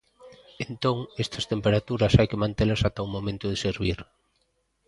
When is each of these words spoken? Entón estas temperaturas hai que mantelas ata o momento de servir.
Entón 0.67 0.97
estas 1.23 1.45
temperaturas 1.51 2.13
hai 2.17 2.27
que 2.31 2.41
mantelas 2.43 2.81
ata 2.87 3.05
o 3.07 3.11
momento 3.15 3.45
de 3.51 3.57
servir. 3.65 3.99